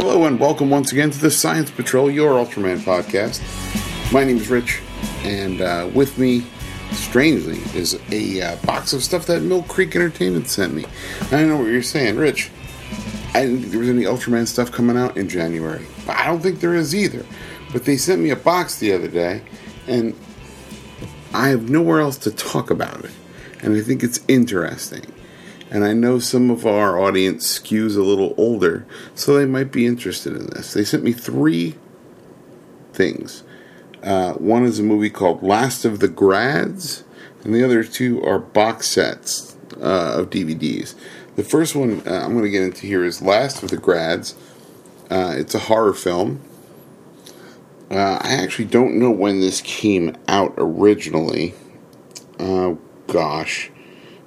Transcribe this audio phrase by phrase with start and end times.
[0.00, 3.42] Hello and welcome once again to the Science Patrol, your Ultraman podcast.
[4.12, 4.80] My name is Rich,
[5.24, 6.46] and uh, with me,
[6.92, 10.84] strangely, is a uh, box of stuff that Mill Creek Entertainment sent me.
[11.20, 12.48] I don't know what you're saying, Rich.
[13.34, 15.84] I didn't think there was any Ultraman stuff coming out in January.
[16.06, 17.26] But I don't think there is either.
[17.72, 19.42] But they sent me a box the other day,
[19.88, 20.14] and
[21.34, 23.10] I have nowhere else to talk about it.
[23.62, 25.12] And I think it's interesting.
[25.70, 29.86] And I know some of our audience skews a little older, so they might be
[29.86, 30.72] interested in this.
[30.72, 31.74] They sent me three
[32.92, 33.44] things.
[34.02, 37.04] Uh, one is a movie called Last of the Grads,
[37.44, 40.94] and the other two are box sets uh, of DVDs.
[41.36, 44.34] The first one uh, I'm going to get into here is Last of the Grads.
[45.10, 46.40] Uh, it's a horror film.
[47.90, 51.54] Uh, I actually don't know when this came out originally.
[52.38, 53.70] Oh, gosh.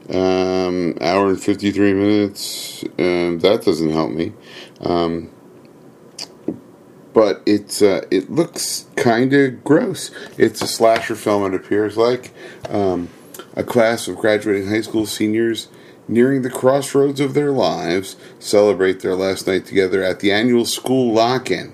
[0.09, 2.83] Um, hour and 53 minutes.
[2.97, 4.33] Um, that doesn't help me.
[4.81, 5.29] Um,
[7.13, 10.11] but it's uh, it looks kind of gross.
[10.37, 11.53] It's a slasher film.
[11.53, 12.31] It appears like
[12.69, 13.09] um,
[13.55, 15.67] a class of graduating high school seniors
[16.07, 21.13] nearing the crossroads of their lives celebrate their last night together at the annual school
[21.13, 21.73] lock-in.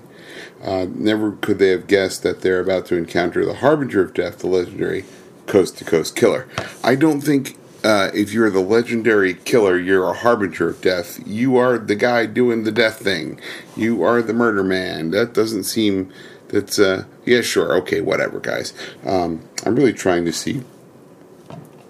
[0.62, 4.38] Uh, never could they have guessed that they're about to encounter the harbinger of death,
[4.38, 5.04] the legendary
[5.46, 6.48] coast to coast killer.
[6.82, 11.20] I don't think uh, if you're the legendary killer, you're a harbinger of death.
[11.26, 13.40] You are the guy doing the death thing.
[13.76, 15.10] You are the murder man.
[15.10, 16.12] That doesn't seem.
[16.48, 18.72] That's uh, yeah, sure, okay, whatever, guys.
[19.06, 20.62] Um, I'm really trying to see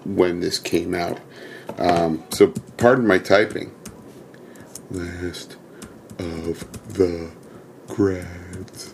[0.05, 1.19] when this came out.
[1.77, 3.73] Um, so, pardon my typing.
[4.91, 5.55] Last
[6.19, 7.31] of the
[7.87, 8.93] grads.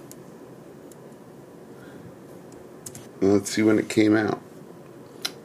[3.22, 4.42] Let's see when it came out.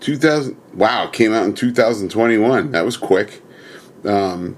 [0.01, 3.43] 2000 wow came out in 2021 that was quick.
[4.05, 4.57] Um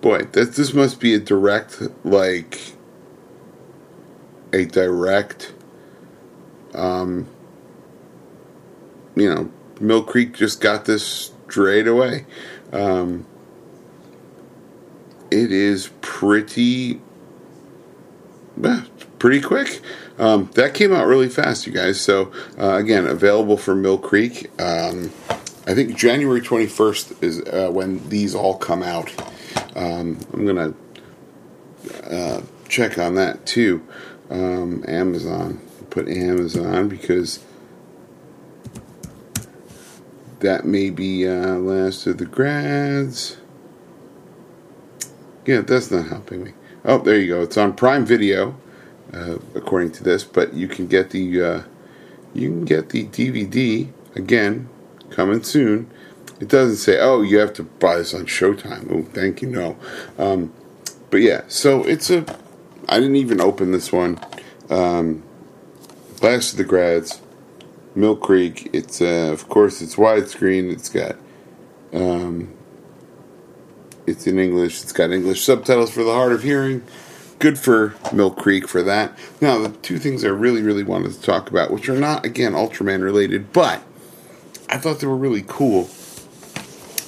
[0.00, 2.60] boy this this must be a direct like
[4.52, 5.52] a direct
[6.74, 7.26] um
[9.16, 12.26] you know mill creek just got this straight away.
[12.72, 13.26] Um
[15.30, 17.00] it is pretty
[19.18, 19.80] pretty quick
[20.18, 22.00] um, that came out really fast, you guys.
[22.00, 24.50] So uh, again, available for Mill Creek.
[24.60, 25.12] Um,
[25.66, 29.12] I think January 21st is uh, when these all come out.
[29.76, 30.74] Um, I'm gonna
[32.04, 33.86] uh, check on that too.
[34.30, 35.60] Um, Amazon.
[35.90, 37.44] Put Amazon because
[40.40, 43.36] that may be uh, last of the grads.
[45.46, 46.52] Yeah, that's not helping me.
[46.84, 47.42] Oh, there you go.
[47.42, 48.56] It's on Prime Video
[49.12, 50.24] uh, according to this.
[50.24, 51.62] But you can get the uh,
[52.34, 54.68] you can get the DVD again
[55.10, 55.90] coming soon.
[56.40, 59.76] It doesn't say, "Oh, you have to buy this on Showtime." Oh, thank you, no.
[60.18, 60.52] Um,
[61.10, 62.24] but yeah, so it's a.
[62.88, 64.18] I didn't even open this one.
[64.68, 65.22] Um,
[66.20, 67.20] Last of the Grads,
[67.94, 68.68] Mill Creek.
[68.72, 70.72] It's uh, of course it's widescreen.
[70.72, 71.16] It's got.
[71.92, 72.52] Um,
[74.06, 74.82] it's in English.
[74.82, 76.82] It's got English subtitles for the hard of hearing
[77.44, 79.16] good for Mill Creek for that.
[79.40, 82.52] Now, the two things I really, really wanted to talk about, which are not, again,
[82.52, 83.82] Ultraman related, but
[84.68, 85.90] I thought they were really cool.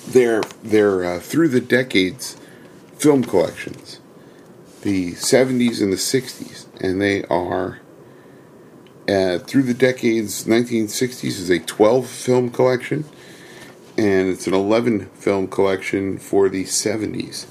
[0.09, 2.37] They're, they're uh, through the decades
[2.99, 4.01] film collections,
[4.83, 7.81] the 70s and the 60s, and they are.
[9.09, 13.05] Uh, through the decades, 1960s is a 12 film collection,
[13.99, 17.47] and it's an 11 film collection for the 70s.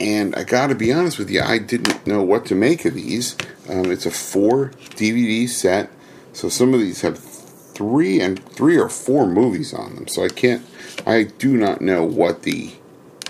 [0.00, 2.94] And I got to be honest with you, I didn't know what to make of
[2.94, 3.36] these.
[3.68, 5.90] Um, it's a four DVD set,
[6.32, 10.08] so some of these have three and three or four movies on them.
[10.08, 10.64] So I can't,
[11.06, 12.72] I do not know what the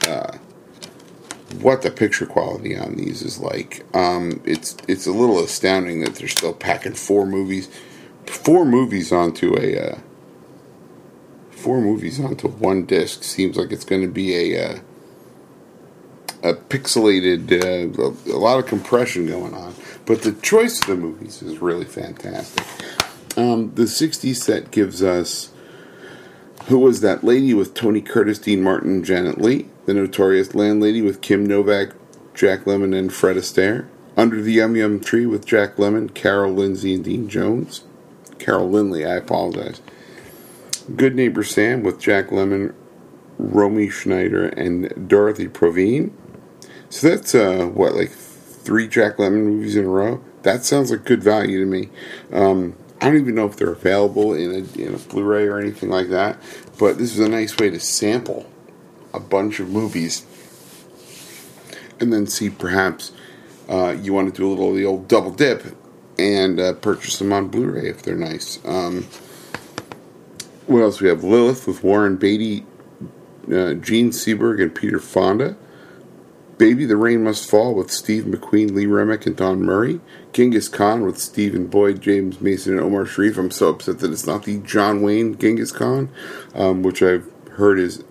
[0.07, 0.39] uh,
[1.61, 3.85] what the picture quality on these is like.
[3.95, 7.69] Um, it's it's a little astounding that they're still packing four movies,
[8.27, 9.99] four movies onto a uh,
[11.61, 13.23] four movies onto one disc.
[13.23, 14.79] Seems like it's going to be a uh,
[16.43, 19.75] a pixelated, uh, a lot of compression going on.
[20.07, 22.67] But the choice of the movies is really fantastic.
[23.37, 25.53] Um, the 60s set gives us
[26.65, 31.21] Who Was That Lady with Tony Curtis, Dean Martin, Janet Leigh, The Notorious Landlady with
[31.21, 31.91] Kim Novak,
[32.35, 33.87] Jack Lemmon, and Fred Astaire,
[34.17, 37.85] Under the Yum Yum Tree with Jack Lemmon, Carol Lindsay, and Dean Jones.
[38.39, 39.81] Carol Lynley, I apologize.
[40.97, 42.75] Good Neighbor Sam with Jack Lemmon,
[43.39, 46.17] Romy Schneider, and Dorothy Provine.
[46.89, 50.23] So that's uh, what like three Jack Lemmon movies in a row.
[50.43, 51.91] That sounds like good value to me.
[52.33, 55.91] Um, I don't even know if they're available in a, in a Blu-ray or anything
[55.91, 56.39] like that,
[56.79, 58.47] but this is a nice way to sample
[59.15, 60.27] a bunch of movies.
[62.01, 63.13] and then see perhaps
[63.69, 65.77] uh, you want to do a little the old double dip
[66.19, 68.59] and uh, purchase them on Blu-ray if they're nice.
[68.65, 69.07] Um,
[70.71, 71.25] what else we have?
[71.25, 72.65] Lilith with Warren Beatty,
[73.53, 75.57] uh, Jean Seberg, and Peter Fonda.
[76.59, 80.01] Baby the Rain Must Fall with Steve McQueen, Lee Remick, and Don Murray.
[80.33, 83.39] Genghis Khan with Stephen Boyd, James Mason, and Omar Sharif.
[83.39, 86.11] I'm so upset that it's not the John Wayne Genghis Khan,
[86.55, 88.05] um, which I've heard is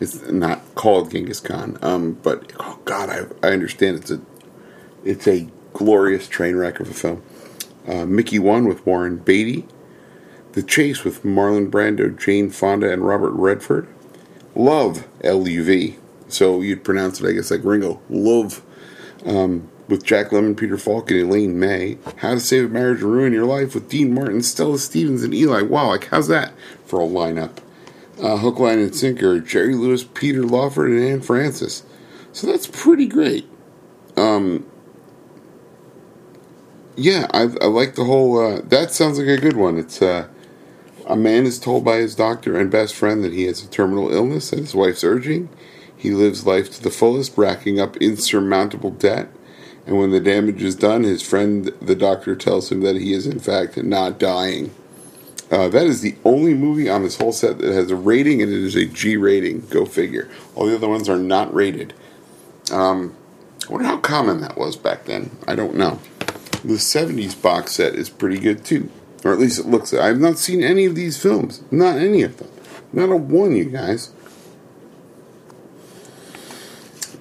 [0.00, 1.78] it's not called Genghis Khan.
[1.82, 4.20] Um, but oh God, I, I understand it's a
[5.04, 7.22] it's a glorious train wreck of a film.
[7.86, 9.68] Uh, Mickey One with Warren Beatty.
[10.54, 13.88] The Chase with Marlon Brando, Jane Fonda, and Robert Redford.
[14.54, 15.96] Love L U V
[16.34, 18.00] so you'd pronounce it, I guess, like Ringo.
[18.10, 18.62] Love.
[19.24, 21.98] Um, with Jack Lemmon, Peter Falk, and Elaine May.
[22.16, 25.34] How to Save a Marriage and Ruin Your Life with Dean Martin, Stella Stevens, and
[25.34, 25.60] Eli.
[25.60, 26.06] Wallach.
[26.06, 26.54] how's that
[26.86, 27.58] for a lineup?
[28.22, 31.82] Uh, Hook, Line, and Sinker, Jerry Lewis, Peter Lawford, and Anne Francis.
[32.32, 33.46] So that's pretty great.
[34.16, 34.64] Um,
[36.96, 38.38] yeah, I, I like the whole.
[38.38, 39.76] Uh, that sounds like a good one.
[39.76, 40.28] It's uh,
[41.06, 44.12] a man is told by his doctor and best friend that he has a terminal
[44.12, 45.48] illness at his wife's urging.
[45.96, 49.28] He lives life to the fullest, racking up insurmountable debt.
[49.86, 53.26] And when the damage is done, his friend, the doctor, tells him that he is
[53.26, 54.74] in fact not dying.
[55.50, 58.50] Uh, that is the only movie on this whole set that has a rating, and
[58.50, 59.66] it is a G rating.
[59.68, 60.28] Go figure.
[60.54, 61.92] All the other ones are not rated.
[62.72, 63.14] Um,
[63.68, 65.36] I wonder how common that was back then.
[65.46, 66.00] I don't know.
[66.64, 68.90] The 70s box set is pretty good too.
[69.24, 69.94] Or at least it looks.
[69.94, 71.62] I've not seen any of these films.
[71.70, 72.50] Not any of them.
[72.92, 74.12] Not a one, you guys.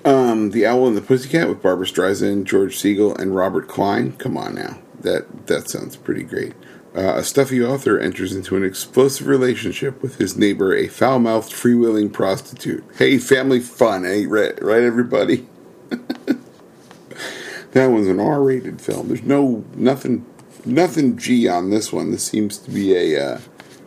[0.06, 4.12] Um, the Owl and the Pussycat with Barbra Streisand, George Segal, and Robert Klein.
[4.14, 6.54] Come on now, that that sounds pretty great.
[6.96, 12.14] Uh, a stuffy author enters into an explosive relationship with his neighbor, a foul-mouthed, freewheeling
[12.14, 12.84] prostitute.
[12.98, 14.26] Hey, family fun, eh?
[14.28, 15.48] Right, right everybody.
[15.90, 19.08] that one's an R-rated film.
[19.08, 20.24] There's no nothing,
[20.66, 22.12] nothing G on this one.
[22.12, 23.40] This seems to be a uh,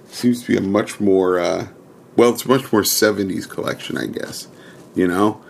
[0.08, 1.68] seems to be a much more uh,
[2.16, 4.48] well, it's much more '70s collection, I guess.
[4.94, 5.40] You know,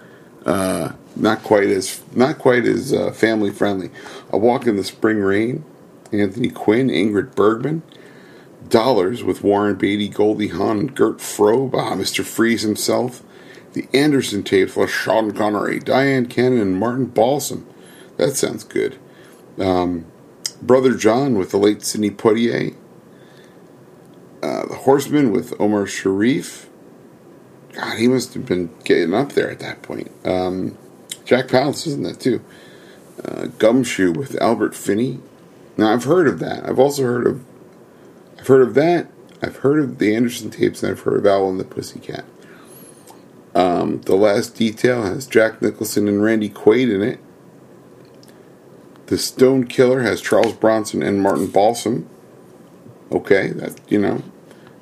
[0.45, 3.91] uh, not quite as not quite as uh, family friendly.
[4.31, 5.65] A Walk in the Spring Rain,
[6.13, 7.83] Anthony Quinn, Ingrid Bergman,
[8.69, 12.25] Dollars with Warren Beatty, Goldie Hawn, and Gert Frobe, ah, Mr.
[12.25, 13.23] Freeze himself,
[13.75, 17.67] The Anderson Tapes with Sean Connery, Dyan Cannon, and Martin Balsam.
[18.17, 18.99] That sounds good.
[19.59, 20.07] Um,
[20.63, 22.75] Brother John with the late Sidney Poitier,
[24.43, 26.69] uh, The Horseman with Omar Sharif,
[27.77, 30.11] God, he must have been getting up there at that point.
[30.25, 30.79] Um,
[31.27, 32.43] Jack Palance is in that too.
[33.23, 35.21] Uh, Gumshoe with Albert Finney.
[35.77, 36.67] Now I've heard of that.
[36.67, 37.45] I've also heard of.
[38.39, 39.09] I've heard of that.
[39.43, 42.25] I've heard of the Anderson tapes, and I've heard of Owl and the Pussycat.
[43.55, 47.21] Um, the Last Detail has Jack Nicholson and Randy Quaid in it.
[49.07, 52.09] The Stone Killer has Charles Bronson and Martin Balsam.
[53.13, 54.23] Okay, that you know,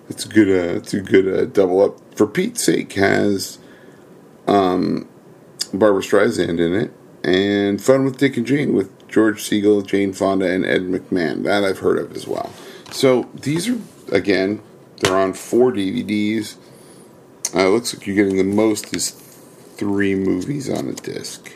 [0.09, 0.49] it's a good.
[0.49, 3.59] Uh, it's a good uh, double up for Pete's sake, has
[4.47, 5.09] um,
[5.75, 6.93] Barbra Streisand in it,
[7.23, 11.45] and Fun with Dick and Jane with George Segal, Jane Fonda, and Ed McMahon.
[11.45, 12.51] That I've heard of as well.
[12.91, 13.79] So these are
[14.11, 14.63] again,
[15.01, 16.57] they're on four DVDs.
[17.55, 21.53] Uh, looks like you're getting the most is three movies on a disc.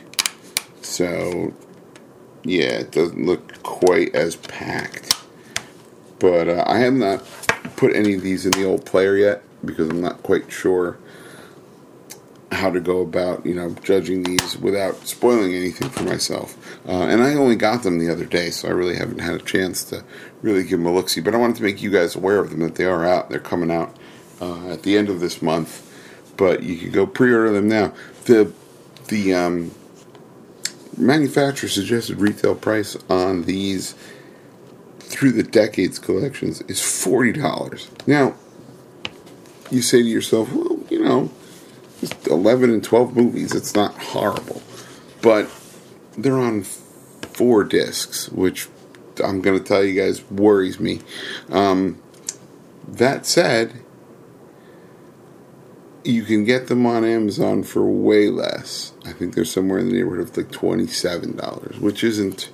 [0.83, 1.55] So
[2.49, 5.15] yeah, it doesn't look quite as packed.
[6.19, 7.25] But uh, I have not
[7.77, 10.99] put any of these in the old player yet because I'm not quite sure
[12.51, 16.57] how to go about, you know, judging these without spoiling anything for myself.
[16.89, 19.45] Uh, and I only got them the other day, so I really haven't had a
[19.45, 20.03] chance to
[20.43, 21.21] really give them a look see.
[21.21, 23.29] But I wanted to make you guys aware of them that they are out.
[23.29, 23.95] They're coming out
[24.41, 25.85] uh, at the end of this month,
[26.37, 27.93] but you can go pre-order them now.
[28.25, 28.53] The
[29.09, 29.73] the um,
[30.99, 33.95] manufacturer suggested retail price on these
[34.99, 37.89] through the decades collections is forty dollars.
[38.07, 38.35] Now
[39.71, 41.31] you say to yourself, well, you know,
[42.27, 44.63] 11 and 12 movies, it's not horrible.
[45.21, 45.51] But
[46.17, 48.69] they're on four discs, which
[49.23, 51.01] I'm going to tell you guys worries me.
[51.51, 52.01] Um,
[52.87, 53.78] that said,
[56.09, 58.93] you can get them on Amazon for way less.
[59.05, 62.51] I think they're somewhere in the neighborhood of like twenty-seven dollars, which isn't,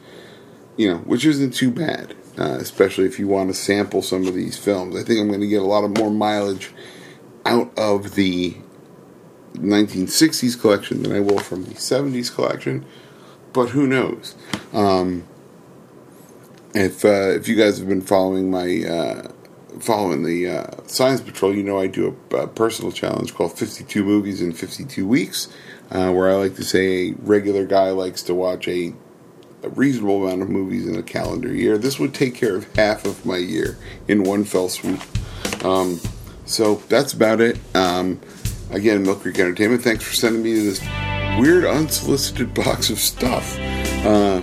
[0.76, 4.34] you know, which isn't too bad, uh, especially if you want to sample some of
[4.34, 4.96] these films.
[4.96, 6.72] I think I'm going to get a lot of more mileage
[7.46, 8.56] out of the
[9.54, 12.84] 1960s collection than I will from the 70s collection,
[13.52, 14.34] but who knows?
[14.72, 15.28] Um,
[16.74, 19.32] if uh, if you guys have been following my uh,
[19.80, 24.04] following the uh, Science Patrol, you know I do a, a, personal challenge called 52
[24.04, 25.48] Movies in 52 Weeks.
[25.90, 28.92] uh, where I like to say a regular guy likes to watch a,
[29.62, 31.78] a reasonable amount of movies in a calendar year.
[31.78, 33.76] This would take care of half of my year
[34.08, 35.00] in one fell swoop.
[35.64, 36.00] Um,
[36.46, 37.58] so that's about it.
[37.74, 38.20] Um,
[38.70, 40.80] again, Mill Creek Entertainment, thanks for sending me this
[41.38, 43.58] weird unsolicited box of stuff.
[44.04, 44.42] Uh,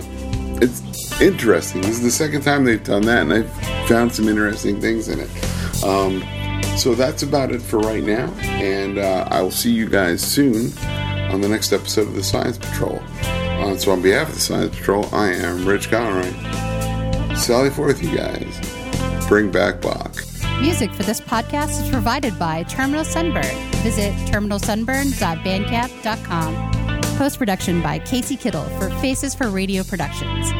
[0.60, 0.80] it's
[1.22, 1.80] interesting.
[1.82, 3.48] This is the second time they've done that, and I've
[3.88, 5.30] found some interesting things in it.
[5.84, 6.24] Um,
[6.76, 10.72] so that's about it for right now, and uh, I will see you guys soon
[11.30, 13.00] on the next episode of the Science Patrol.
[13.22, 16.32] Uh, so, on behalf of the Science Patrol, I am Rich Conroy.
[17.36, 18.58] Sally forth, you guys.
[19.28, 20.16] Bring back Bach.
[20.60, 23.44] Music for this podcast is provided by Terminal Sunburn.
[23.82, 26.72] Visit terminalsunburn.bandcamp.com.
[27.16, 30.52] Post production by Casey Kittle for Faces for Radio Productions.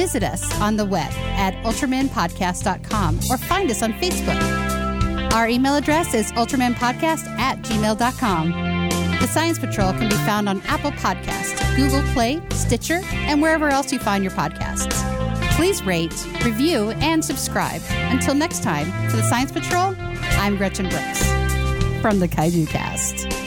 [0.00, 4.40] Visit us on the web at ultramanpodcast.com or find us on Facebook.
[5.34, 8.50] Our email address is ultramanpodcast at gmail.com.
[9.20, 13.92] The Science Patrol can be found on Apple Podcasts, Google Play, Stitcher, and wherever else
[13.92, 14.90] you find your podcasts.
[15.56, 16.14] Please rate,
[16.46, 17.82] review, and subscribe.
[17.90, 21.22] Until next time, for the Science Patrol, I'm Gretchen Brooks
[22.00, 23.39] from the Kaiju Cast.